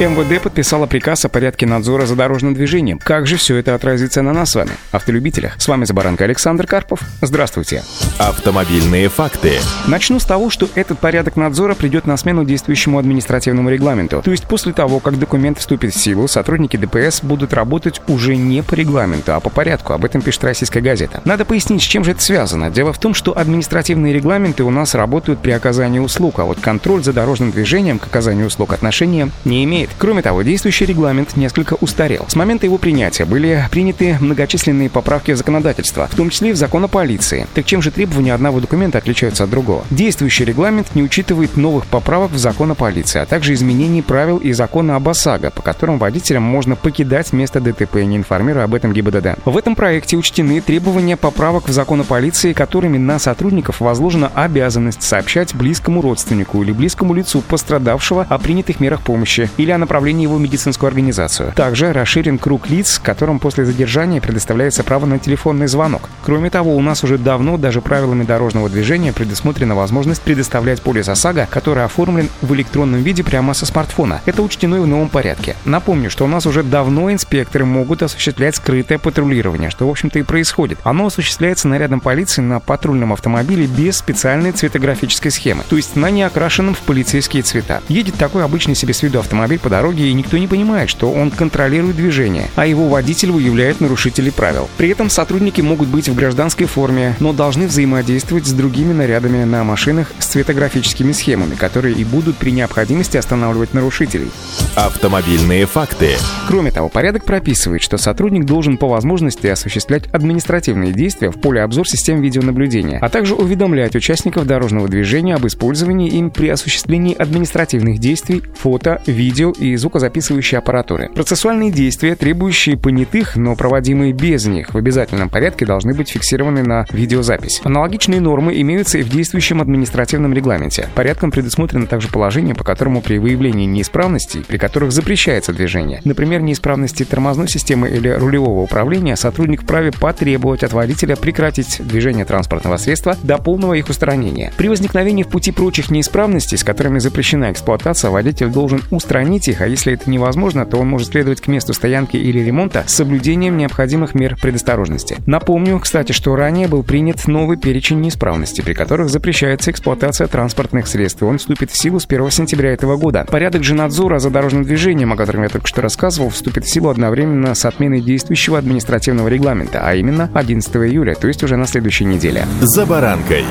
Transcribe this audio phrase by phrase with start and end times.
[0.00, 3.00] МВД подписала приказ о порядке надзора за дорожным движением.
[3.00, 5.54] Как же все это отразится на нас с вами, автолюбителях?
[5.58, 7.00] С вами Забаранка Александр Карпов.
[7.20, 7.82] Здравствуйте.
[8.16, 9.54] Автомобильные факты.
[9.88, 14.22] Начну с того, что этот порядок надзора придет на смену действующему административному регламенту.
[14.22, 18.62] То есть после того, как документ вступит в силу, сотрудники ДПС будут работать уже не
[18.62, 19.94] по регламенту, а по порядку.
[19.94, 21.22] Об этом пишет российская газета.
[21.24, 22.70] Надо пояснить, с чем же это связано.
[22.70, 27.02] Дело в том, что административные регламенты у нас работают при оказании услуг, а вот контроль
[27.02, 29.98] за дорожным движением к оказанию услуг отношения не имеет имеет.
[29.98, 32.26] Кроме того, действующий регламент несколько устарел.
[32.28, 36.56] С момента его принятия были приняты многочисленные поправки в законодательство, в том числе и в
[36.56, 37.46] закон о полиции.
[37.54, 39.84] Так чем же требования одного документа отличаются от другого?
[39.90, 44.52] Действующий регламент не учитывает новых поправок в закон о полиции, а также изменений правил и
[44.52, 49.38] закона об ОСАГО, по которым водителям можно покидать место ДТП, не информируя об этом ГИБДД.
[49.44, 55.02] В этом проекте учтены требования поправок в закон о полиции, которыми на сотрудников возложена обязанность
[55.02, 60.36] сообщать близкому родственнику или близкому лицу пострадавшего о принятых мерах помощи или о направлении его
[60.36, 61.52] в медицинскую организацию.
[61.54, 66.10] Также расширен круг лиц, которым после задержания предоставляется право на телефонный звонок.
[66.22, 71.48] Кроме того, у нас уже давно даже правилами дорожного движения предусмотрена возможность предоставлять полис ОСАГО,
[71.50, 74.20] который оформлен в электронном виде прямо со смартфона.
[74.26, 75.56] Это учтено и в новом порядке.
[75.64, 80.22] Напомню, что у нас уже давно инспекторы могут осуществлять скрытое патрулирование, что в общем-то и
[80.22, 80.78] происходит.
[80.84, 86.74] Оно осуществляется нарядом полиции на патрульном автомобиле без специальной цветографической схемы, то есть на неокрашенном
[86.74, 87.82] в полицейские цвета.
[87.88, 91.30] Едет такой обычный себе с виду автомобиль по дороге, и никто не понимает, что он
[91.30, 94.68] контролирует движение, а его водитель выявляет нарушителей правил.
[94.76, 99.64] При этом сотрудники могут быть в гражданской форме, но должны взаимодействовать с другими нарядами на
[99.64, 104.30] машинах с цветографическими схемами, которые и будут при необходимости останавливать нарушителей.
[104.74, 106.16] Автомобильные факты.
[106.46, 111.88] Кроме того, порядок прописывает, что сотрудник должен по возможности осуществлять административные действия в поле обзор
[111.88, 118.42] систем видеонаблюдения, а также уведомлять участников дорожного движения об использовании им при осуществлении административных действий
[118.54, 121.10] фото, видео и звукозаписывающей аппаратуры.
[121.14, 126.86] Процессуальные действия, требующие понятых, но проводимые без них, в обязательном порядке должны быть фиксированы на
[126.90, 127.60] видеозапись.
[127.64, 130.88] Аналогичные нормы имеются и в действующем административном регламенте.
[130.94, 137.04] Порядком предусмотрено также положение, по которому при выявлении неисправностей, при которых запрещается движение, например, неисправности
[137.04, 143.38] тормозной системы или рулевого управления, сотрудник вправе потребовать от водителя прекратить движение транспортного средства до
[143.38, 144.52] полного их устранения.
[144.56, 149.68] При возникновении в пути прочих неисправностей, с которыми запрещена эксплуатация, водитель должен устранить их, а
[149.68, 154.14] если это невозможно, то он может следовать к месту стоянки или ремонта с соблюдением необходимых
[154.14, 155.18] мер предосторожности.
[155.26, 161.22] Напомню, кстати, что ранее был принят новый перечень неисправностей, при которых запрещается эксплуатация транспортных средств,
[161.22, 163.26] он вступит в силу с 1 сентября этого года.
[163.30, 166.88] Порядок же надзора за дорожным движением, о котором я только что рассказывал, вступит в силу
[166.88, 172.06] одновременно с отменой действующего административного регламента, а именно 11 июля, то есть уже на следующей
[172.06, 172.46] неделе.
[172.60, 173.44] За баранкой.